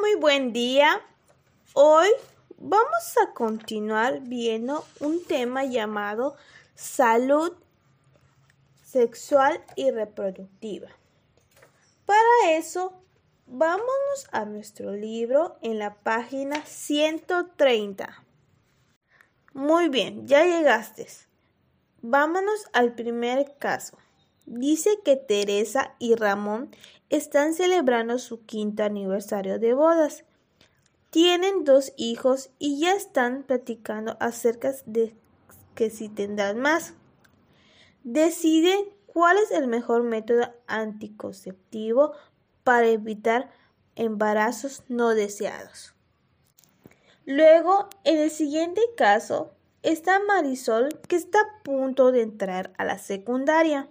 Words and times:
Muy 0.00 0.14
buen 0.14 0.52
día. 0.52 1.00
Hoy 1.74 2.08
vamos 2.56 3.16
a 3.22 3.32
continuar 3.32 4.20
viendo 4.20 4.84
un 5.00 5.24
tema 5.24 5.64
llamado 5.64 6.36
salud 6.74 7.52
sexual 8.84 9.62
y 9.76 9.90
reproductiva. 9.90 10.88
Para 12.06 12.56
eso, 12.56 12.92
vámonos 13.46 14.28
a 14.30 14.44
nuestro 14.44 14.92
libro 14.92 15.56
en 15.62 15.78
la 15.78 15.94
página 15.94 16.64
130. 16.64 18.24
Muy 19.52 19.88
bien, 19.88 20.26
ya 20.26 20.44
llegaste. 20.44 21.06
Vámonos 22.00 22.66
al 22.72 22.94
primer 22.94 23.56
caso. 23.58 23.98
Dice 24.54 24.98
que 25.02 25.16
Teresa 25.16 25.94
y 25.98 26.14
Ramón 26.14 26.68
están 27.08 27.54
celebrando 27.54 28.18
su 28.18 28.44
quinto 28.44 28.84
aniversario 28.84 29.58
de 29.58 29.72
bodas. 29.72 30.24
Tienen 31.08 31.64
dos 31.64 31.94
hijos 31.96 32.50
y 32.58 32.78
ya 32.78 32.92
están 32.92 33.44
platicando 33.44 34.18
acerca 34.20 34.74
de 34.84 35.16
que 35.74 35.88
si 35.88 36.10
tendrán 36.10 36.58
más. 36.58 36.92
Deciden 38.04 38.84
cuál 39.06 39.38
es 39.38 39.52
el 39.52 39.68
mejor 39.68 40.02
método 40.02 40.52
anticonceptivo 40.66 42.12
para 42.62 42.88
evitar 42.88 43.50
embarazos 43.96 44.82
no 44.88 45.14
deseados. 45.14 45.94
Luego, 47.24 47.88
en 48.04 48.18
el 48.18 48.30
siguiente 48.30 48.82
caso, 48.98 49.54
está 49.82 50.20
Marisol 50.20 50.90
que 51.08 51.16
está 51.16 51.40
a 51.40 51.62
punto 51.62 52.12
de 52.12 52.20
entrar 52.20 52.74
a 52.76 52.84
la 52.84 52.98
secundaria 52.98 53.88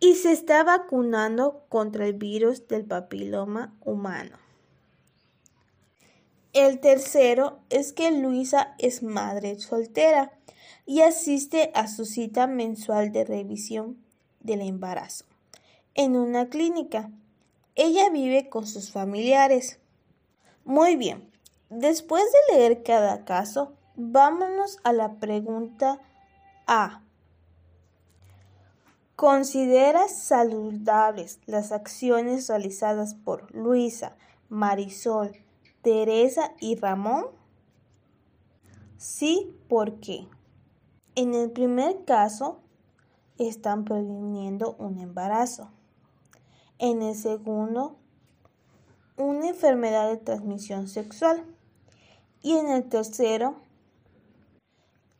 y 0.00 0.14
se 0.14 0.32
está 0.32 0.64
vacunando 0.64 1.64
contra 1.68 2.06
el 2.06 2.14
virus 2.14 2.66
del 2.66 2.84
papiloma 2.84 3.76
humano. 3.82 4.38
El 6.52 6.80
tercero 6.80 7.60
es 7.68 7.92
que 7.92 8.10
Luisa 8.10 8.74
es 8.78 9.02
madre 9.02 9.60
soltera 9.60 10.32
y 10.84 11.02
asiste 11.02 11.70
a 11.74 11.86
su 11.86 12.06
cita 12.06 12.48
mensual 12.48 13.12
de 13.12 13.24
revisión 13.24 14.02
del 14.40 14.62
embarazo 14.62 15.26
en 15.94 16.16
una 16.16 16.48
clínica. 16.48 17.10
Ella 17.74 18.10
vive 18.10 18.48
con 18.48 18.66
sus 18.66 18.90
familiares. 18.90 19.78
Muy 20.64 20.96
bien, 20.96 21.30
después 21.68 22.24
de 22.24 22.56
leer 22.56 22.82
cada 22.82 23.24
caso, 23.24 23.74
vámonos 23.96 24.78
a 24.82 24.92
la 24.92 25.14
pregunta 25.14 26.00
A. 26.66 27.02
¿Consideras 29.20 30.16
saludables 30.16 31.40
las 31.44 31.72
acciones 31.72 32.48
realizadas 32.48 33.14
por 33.14 33.54
Luisa, 33.54 34.16
Marisol, 34.48 35.32
Teresa 35.82 36.54
y 36.58 36.76
Ramón? 36.76 37.26
Sí, 38.96 39.54
¿por 39.68 40.00
qué? 40.00 40.26
En 41.16 41.34
el 41.34 41.50
primer 41.50 42.06
caso, 42.06 42.62
están 43.36 43.84
previniendo 43.84 44.74
un 44.78 44.98
embarazo. 44.98 45.70
En 46.78 47.02
el 47.02 47.14
segundo, 47.14 47.98
una 49.18 49.48
enfermedad 49.48 50.08
de 50.08 50.16
transmisión 50.16 50.88
sexual. 50.88 51.44
Y 52.40 52.56
en 52.56 52.68
el 52.70 52.88
tercero, 52.88 53.56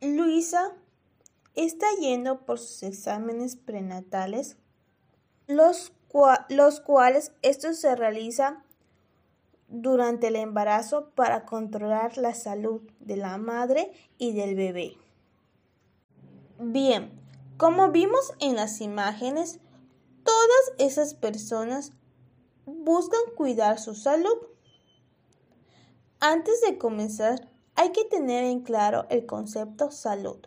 Luisa 0.01 0.75
está 1.55 1.85
yendo 1.99 2.45
por 2.45 2.59
sus 2.59 2.83
exámenes 2.83 3.55
prenatales, 3.55 4.57
los, 5.47 5.93
los 6.49 6.79
cuales 6.79 7.33
estos 7.41 7.77
se 7.79 7.95
realizan 7.95 8.63
durante 9.67 10.27
el 10.27 10.35
embarazo 10.35 11.11
para 11.15 11.45
controlar 11.45 12.17
la 12.17 12.33
salud 12.35 12.81
de 12.99 13.15
la 13.15 13.37
madre 13.37 13.91
y 14.17 14.33
del 14.33 14.55
bebé. 14.55 14.97
Bien, 16.59 17.11
como 17.57 17.91
vimos 17.91 18.33
en 18.39 18.55
las 18.55 18.81
imágenes, 18.81 19.59
todas 20.23 20.73
esas 20.77 21.13
personas 21.13 21.93
buscan 22.65 23.21
cuidar 23.35 23.79
su 23.79 23.95
salud. 23.95 24.37
Antes 26.19 26.61
de 26.61 26.77
comenzar, 26.77 27.49
hay 27.75 27.91
que 27.91 28.05
tener 28.05 28.43
en 28.43 28.61
claro 28.61 29.05
el 29.09 29.25
concepto 29.25 29.89
salud. 29.91 30.37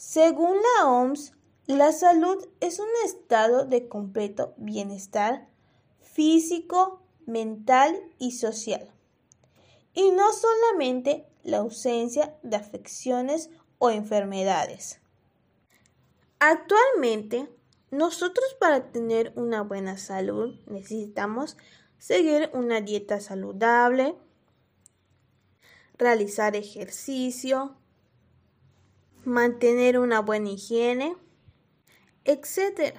Según 0.00 0.56
la 0.78 0.88
OMS, 0.88 1.34
la 1.66 1.92
salud 1.92 2.48
es 2.60 2.78
un 2.78 2.88
estado 3.04 3.66
de 3.66 3.86
completo 3.86 4.54
bienestar 4.56 5.46
físico, 6.00 7.02
mental 7.26 8.00
y 8.18 8.32
social, 8.32 8.90
y 9.92 10.10
no 10.12 10.32
solamente 10.32 11.26
la 11.42 11.58
ausencia 11.58 12.34
de 12.42 12.56
afecciones 12.56 13.50
o 13.78 13.90
enfermedades. 13.90 15.02
Actualmente, 16.38 17.50
nosotros 17.90 18.56
para 18.58 18.92
tener 18.92 19.34
una 19.36 19.60
buena 19.60 19.98
salud 19.98 20.58
necesitamos 20.64 21.58
seguir 21.98 22.48
una 22.54 22.80
dieta 22.80 23.20
saludable, 23.20 24.16
realizar 25.98 26.56
ejercicio, 26.56 27.76
mantener 29.24 29.98
una 29.98 30.20
buena 30.20 30.50
higiene, 30.50 31.16
etc. 32.24 32.94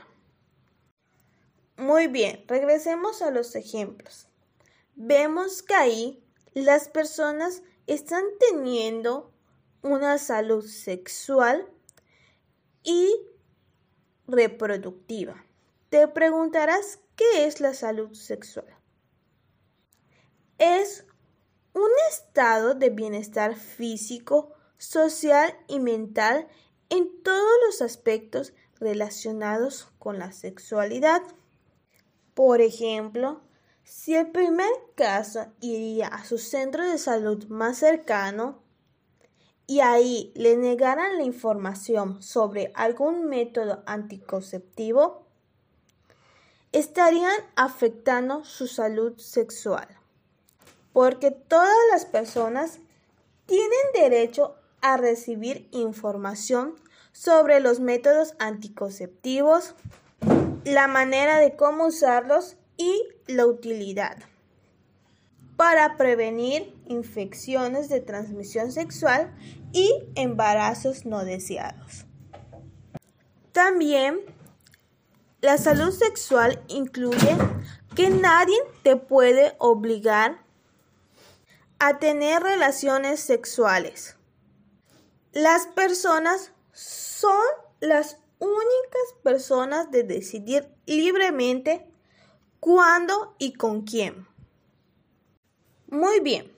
Muy 1.77 2.07
bien, 2.07 2.43
regresemos 2.47 3.21
a 3.21 3.31
los 3.31 3.55
ejemplos. 3.55 4.27
Vemos 4.95 5.63
que 5.63 5.73
ahí 5.73 6.23
las 6.53 6.89
personas 6.89 7.63
están 7.87 8.23
teniendo 8.39 9.33
una 9.81 10.17
salud 10.17 10.65
sexual 10.65 11.67
y 12.83 13.09
reproductiva. 14.27 15.43
Te 15.89 16.07
preguntarás 16.07 16.99
qué 17.15 17.45
es 17.45 17.59
la 17.59 17.73
salud 17.73 18.13
sexual. 18.13 18.67
Es 20.57 21.05
un 21.73 21.89
estado 22.09 22.75
de 22.75 22.89
bienestar 22.89 23.55
físico, 23.55 24.53
social 24.81 25.56
y 25.68 25.80
mental 25.80 26.47
en 26.90 27.22
todos 27.22 27.52
los 27.68 27.84
aspectos 27.84 28.53
relacionados 28.80 29.88
con 30.00 30.18
la 30.18 30.31
sexualidad. 30.31 31.22
Por 32.34 32.62
ejemplo, 32.62 33.42
si 33.84 34.16
el 34.16 34.31
primer 34.31 34.72
caso 34.96 35.46
iría 35.62 36.08
a 36.08 36.25
su 36.25 36.40
centro 36.40 36.84
de 36.84 36.97
salud 36.97 37.46
más 37.47 37.78
cercano 37.78 38.64
y 39.68 39.81
ahí 39.81 40.34
le 40.36 40.58
negaran 40.58 41.18
la 41.18 41.24
información 41.25 42.24
sobre 42.24 42.72
algún 42.74 43.25
método 43.25 43.84
anticonceptivo, 43.86 45.28
estarían 46.72 47.38
afectando 47.56 48.44
su 48.46 48.66
salud 48.66 49.16
sexual, 49.19 49.88
porque 50.92 51.30
todas 51.30 51.78
las 51.92 52.06
personas 52.06 52.80
tienen 53.46 53.69
derecho 53.94 54.56
a 54.81 54.97
recibir 54.97 55.68
información 55.72 56.75
sobre 57.12 57.59
los 57.59 57.80
métodos 57.80 58.36
anticonceptivos, 58.40 59.75
la 60.64 60.88
manera 60.88 61.38
de 61.38 61.56
cómo 61.56 61.88
usarlos 61.88 62.58
y 62.78 63.03
la 63.28 63.46
utilidad 63.46 64.18
para 65.62 65.96
prevenir 65.96 66.74
infecciones 66.88 67.88
de 67.88 68.00
transmisión 68.00 68.72
sexual 68.72 69.31
y 69.72 69.92
embarazos 70.16 71.06
no 71.06 71.24
deseados. 71.24 72.06
También 73.51 74.22
la 75.42 75.57
salud 75.57 75.92
sexual 75.92 76.63
incluye 76.68 77.38
que 77.95 78.10
nadie 78.10 78.57
te 78.84 78.95
puede 78.95 79.56
obligar 79.60 80.39
a 81.80 82.00
tener 82.00 82.42
relaciones 82.42 83.19
sexuales. 83.19 84.16
Las 85.33 85.66
personas 85.68 86.51
son 86.74 87.39
las 87.80 88.18
únicas 88.39 89.16
personas 89.24 89.89
de 89.89 90.04
decidir 90.04 90.68
libremente 90.86 91.89
cuándo 92.60 93.38
y 93.39 93.54
con 93.54 93.83
quién. 93.83 94.28
Muy 95.88 96.19
bien, 96.19 96.51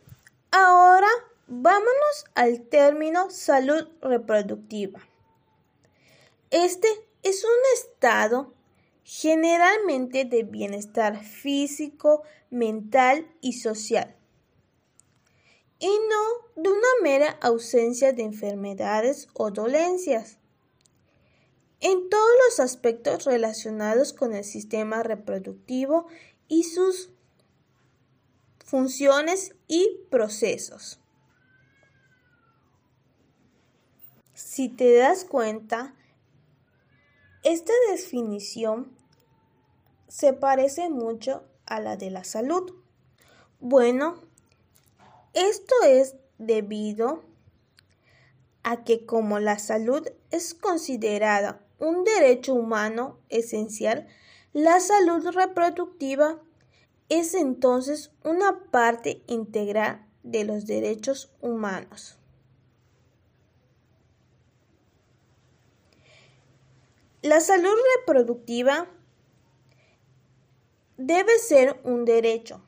ahora 0.49 1.07
vámonos 1.45 2.25
al 2.33 2.61
término 2.61 3.29
salud 3.29 3.89
reproductiva. 4.01 5.07
Este 6.49 6.87
es 7.21 7.43
un 7.43 7.51
estado 7.75 8.55
generalmente 9.03 10.25
de 10.25 10.41
bienestar 10.41 11.23
físico, 11.23 12.23
mental 12.49 13.31
y 13.39 13.53
social 13.53 14.15
y 15.83 15.99
no 16.09 16.63
de 16.63 16.69
una 16.69 16.87
mera 17.01 17.37
ausencia 17.41 18.13
de 18.13 18.23
enfermedades 18.23 19.27
o 19.33 19.51
dolencias. 19.51 20.37
En 21.81 22.09
todos 22.09 22.29
los 22.47 22.61
aspectos 22.61 23.25
relacionados 23.25 24.13
con 24.13 24.33
el 24.33 24.45
sistema 24.45 25.03
reproductivo 25.03 26.07
y 26.47 26.63
sus 26.63 27.09
funciones 28.63 29.55
y 29.67 30.07
procesos. 30.09 31.01
Si 34.33 34.69
te 34.69 34.95
das 34.95 35.25
cuenta, 35.25 35.95
esta 37.43 37.73
definición 37.91 38.97
se 40.07 40.31
parece 40.31 40.89
mucho 40.89 41.43
a 41.65 41.81
la 41.81 41.97
de 41.97 42.09
la 42.09 42.23
salud. 42.23 42.73
Bueno, 43.59 44.31
esto 45.33 45.73
es 45.85 46.15
debido 46.37 47.23
a 48.63 48.83
que 48.83 49.05
como 49.05 49.39
la 49.39 49.59
salud 49.59 50.07
es 50.31 50.53
considerada 50.53 51.61
un 51.79 52.03
derecho 52.03 52.53
humano 52.53 53.19
esencial, 53.29 54.07
la 54.53 54.79
salud 54.79 55.27
reproductiva 55.33 56.39
es 57.09 57.33
entonces 57.33 58.11
una 58.23 58.63
parte 58.71 59.23
integral 59.27 60.05
de 60.23 60.45
los 60.45 60.65
derechos 60.65 61.31
humanos. 61.41 62.17
La 67.21 67.39
salud 67.39 67.73
reproductiva 67.97 68.87
debe 70.97 71.37
ser 71.39 71.79
un 71.83 72.05
derecho 72.05 72.61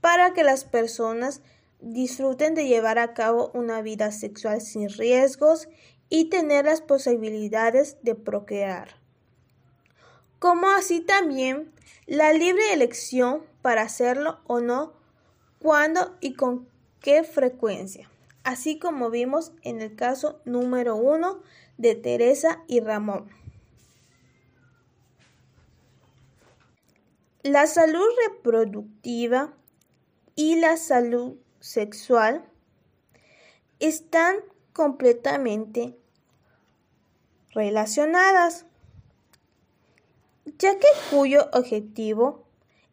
para 0.00 0.32
que 0.32 0.44
las 0.44 0.64
personas 0.64 1.42
disfruten 1.80 2.54
de 2.54 2.66
llevar 2.66 2.98
a 2.98 3.14
cabo 3.14 3.50
una 3.54 3.82
vida 3.82 4.12
sexual 4.12 4.60
sin 4.60 4.88
riesgos 4.88 5.68
y 6.08 6.26
tener 6.26 6.64
las 6.64 6.80
posibilidades 6.80 7.98
de 8.02 8.14
procrear, 8.14 8.96
como 10.38 10.68
así 10.68 11.00
también 11.00 11.72
la 12.06 12.32
libre 12.32 12.72
elección 12.72 13.42
para 13.62 13.82
hacerlo 13.82 14.40
o 14.46 14.60
no, 14.60 14.94
cuándo 15.58 16.16
y 16.20 16.34
con 16.34 16.68
qué 17.00 17.24
frecuencia, 17.24 18.10
así 18.44 18.78
como 18.78 19.10
vimos 19.10 19.52
en 19.62 19.82
el 19.82 19.94
caso 19.94 20.40
número 20.44 20.96
uno 20.96 21.42
de 21.76 21.94
Teresa 21.94 22.62
y 22.66 22.80
Ramón. 22.80 23.28
La 27.42 27.66
salud 27.66 28.04
reproductiva 28.26 29.54
y 30.38 30.54
la 30.54 30.76
salud 30.76 31.34
sexual 31.58 32.44
están 33.80 34.36
completamente 34.72 35.96
relacionadas, 37.50 38.64
ya 40.56 40.78
que 40.78 40.86
cuyo 41.10 41.48
objetivo 41.52 42.44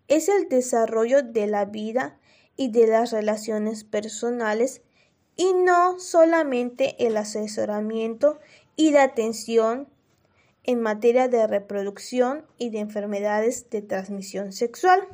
es 0.07 0.27
el 0.27 0.49
desarrollo 0.49 1.21
de 1.21 1.45
la 1.45 1.65
vida 1.65 2.17
y 2.57 2.71
de 2.71 2.87
las 2.87 3.11
relaciones 3.11 3.83
personales 3.83 4.81
y 5.35 5.53
no 5.53 5.99
solamente 5.99 6.95
el 7.05 7.15
asesoramiento 7.15 8.39
y 8.75 8.89
la 8.89 9.03
atención 9.03 9.87
en 10.63 10.81
materia 10.81 11.27
de 11.27 11.45
reproducción 11.45 12.43
y 12.57 12.71
de 12.71 12.79
enfermedades 12.79 13.69
de 13.69 13.83
transmisión 13.83 14.51
sexual. 14.51 15.07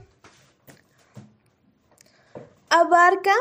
Abarca 2.73 3.33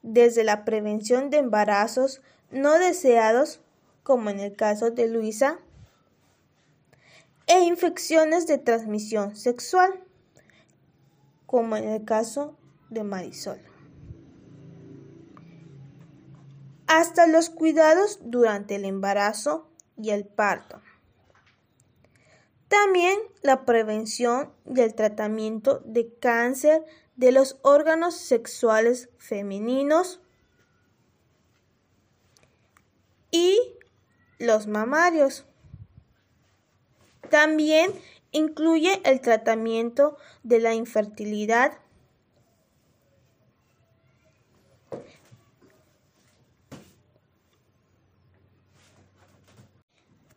desde 0.00 0.44
la 0.44 0.64
prevención 0.64 1.28
de 1.28 1.36
embarazos 1.36 2.22
no 2.50 2.78
deseados, 2.78 3.60
como 4.02 4.30
en 4.30 4.40
el 4.40 4.56
caso 4.56 4.90
de 4.90 5.08
Luisa, 5.08 5.58
e 7.46 7.60
infecciones 7.60 8.46
de 8.46 8.56
transmisión 8.56 9.36
sexual, 9.36 10.02
como 11.44 11.76
en 11.76 11.84
el 11.84 12.06
caso 12.06 12.56
de 12.88 13.04
Marisol. 13.04 13.60
Hasta 16.86 17.26
los 17.26 17.50
cuidados 17.50 18.20
durante 18.22 18.76
el 18.76 18.86
embarazo 18.86 19.68
y 19.98 20.12
el 20.12 20.24
parto. 20.24 20.80
También 22.68 23.18
la 23.42 23.66
prevención 23.66 24.50
del 24.64 24.94
tratamiento 24.94 25.82
de 25.84 26.14
cáncer 26.14 26.86
de 27.22 27.30
los 27.30 27.56
órganos 27.62 28.16
sexuales 28.16 29.08
femeninos 29.16 30.18
y 33.30 33.56
los 34.40 34.66
mamarios. 34.66 35.44
También 37.30 37.92
incluye 38.32 39.00
el 39.04 39.20
tratamiento 39.20 40.16
de 40.42 40.58
la 40.58 40.74
infertilidad 40.74 41.78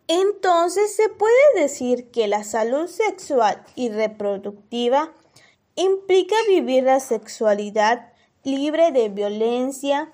Entonces 0.08 0.96
se 0.96 1.10
puede 1.10 1.34
decir 1.56 2.12
que 2.12 2.28
la 2.28 2.44
salud 2.44 2.86
sexual 2.86 3.66
y 3.74 3.90
reproductiva 3.90 5.12
implica 5.76 6.36
vivir 6.48 6.84
la 6.84 7.00
sexualidad 7.00 8.12
libre 8.44 8.92
de 8.92 9.10
violencia, 9.10 10.12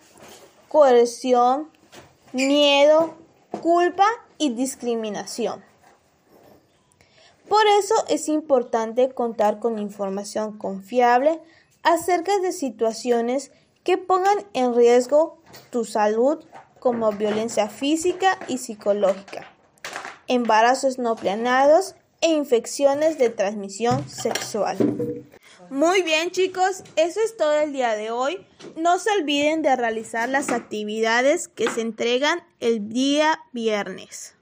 coerción, 0.70 1.70
miedo, 2.34 3.16
culpa 3.62 4.06
y 4.38 4.54
discriminación. 4.54 5.64
Por 7.48 7.66
eso 7.80 7.96
es 8.08 8.30
importante 8.30 9.12
contar 9.12 9.60
con 9.60 9.78
información 9.78 10.58
confiable 10.58 11.42
acerca 11.84 12.40
de 12.40 12.54
situaciones 12.54 13.52
que 13.84 13.98
pongan 13.98 14.46
en 14.54 14.74
riesgo 14.74 15.38
tu 15.70 15.84
salud 15.84 16.44
como 16.80 17.12
violencia 17.12 17.68
física 17.68 18.40
y 18.48 18.60
psicológica 18.60 19.52
embarazos 20.32 20.98
no 20.98 21.16
planeados 21.16 21.96
e 22.22 22.30
infecciones 22.30 23.18
de 23.18 23.30
transmisión 23.30 24.08
sexual. 24.08 24.78
Muy 25.70 26.02
bien 26.04 26.32
chicos, 26.32 26.84
eso 26.96 27.20
es 27.24 27.38
todo 27.38 27.54
el 27.54 27.74
día 27.74 27.96
de 27.96 28.12
hoy. 28.12 28.46
No 28.76 29.00
se 29.00 29.10
olviden 29.12 29.62
de 29.62 29.76
realizar 29.76 30.30
las 30.30 30.50
actividades 30.50 31.48
que 31.48 31.70
se 31.70 31.82
entregan 31.82 32.44
el 32.60 32.90
día 32.90 33.40
viernes. 33.52 34.36